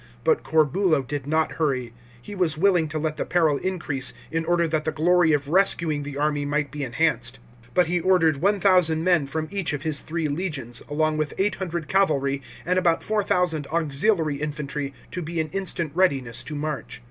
But 0.23 0.41
Corbulo 0.41 1.03
did 1.03 1.27
not 1.27 1.51
hurry; 1.61 1.93
he 2.19 2.33
was 2.33 2.57
willing 2.57 2.87
to 2.87 2.97
let 2.97 3.17
the 3.17 3.23
peril 3.23 3.57
increase, 3.57 4.13
in 4.31 4.45
order 4.45 4.67
that 4.67 4.83
the 4.83 4.91
glory 4.91 5.31
of 5.31 5.47
rescuing 5.47 6.01
the 6.01 6.17
army 6.17 6.43
might 6.43 6.71
be 6.71 6.83
enhanced. 6.83 7.37
But 7.75 7.85
he 7.85 7.99
ordered 7.99 8.37
1000 8.37 9.03
men 9.03 9.27
from 9.27 9.47
each 9.51 9.73
of 9.73 9.83
his 9.83 9.99
three 9.99 10.27
legions,* 10.27 10.81
along 10.89 11.17
with 11.17 11.35
800 11.37 11.87
cavalry 11.87 12.41
and 12.65 12.79
about 12.79 13.03
4000 13.03 13.67
auxiliary 13.67 14.37
infantry, 14.37 14.91
to 15.11 15.21
be 15.21 15.39
in 15.39 15.49
instant 15.49 15.91
readiness 15.93 16.41
to 16.45 16.55
march. 16.55 16.99